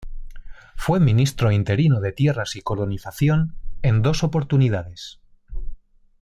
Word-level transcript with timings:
Fue 0.77 0.99
Ministro 0.99 1.51
Interino 1.51 1.99
de 2.01 2.11
Tierras 2.11 2.55
y 2.55 2.61
Colonización 2.63 3.53
en 3.83 4.01
dos 4.01 4.23
oportunidades. 4.23 5.21